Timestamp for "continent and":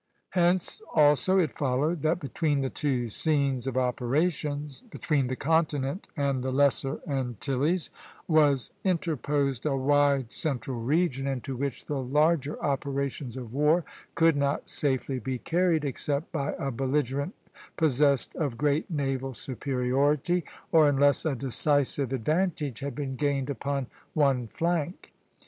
5.35-6.41